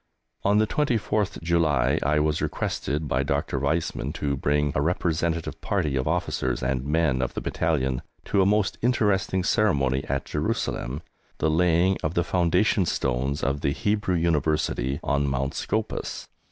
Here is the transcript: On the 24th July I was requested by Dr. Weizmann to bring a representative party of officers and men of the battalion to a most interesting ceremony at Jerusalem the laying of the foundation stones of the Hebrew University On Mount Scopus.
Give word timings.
On 0.43 0.57
the 0.57 0.65
24th 0.65 1.39
July 1.43 1.99
I 2.01 2.19
was 2.19 2.41
requested 2.41 3.07
by 3.07 3.21
Dr. 3.21 3.59
Weizmann 3.59 4.13
to 4.15 4.35
bring 4.35 4.71
a 4.73 4.81
representative 4.81 5.61
party 5.61 5.95
of 5.95 6.07
officers 6.07 6.63
and 6.63 6.83
men 6.83 7.21
of 7.21 7.35
the 7.35 7.39
battalion 7.39 8.01
to 8.25 8.41
a 8.41 8.45
most 8.47 8.79
interesting 8.81 9.43
ceremony 9.43 10.03
at 10.05 10.25
Jerusalem 10.25 11.03
the 11.37 11.51
laying 11.51 11.97
of 12.01 12.15
the 12.15 12.23
foundation 12.23 12.87
stones 12.87 13.43
of 13.43 13.61
the 13.61 13.73
Hebrew 13.73 14.15
University 14.15 14.99
On 15.03 15.27
Mount 15.27 15.53
Scopus. 15.53 16.27